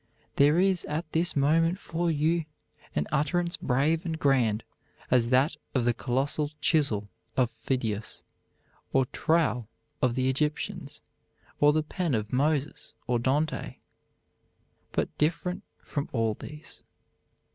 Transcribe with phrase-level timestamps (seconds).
[0.37, 2.45] There is at this moment for you
[2.95, 4.63] an utterance brave and grand
[5.11, 8.23] as that of the colossal chisel of Phidias,
[8.93, 9.69] or trowel
[10.01, 11.03] of the Egyptians,
[11.59, 13.75] or the pen of Moses or Dante,
[14.91, 16.81] but different from all these."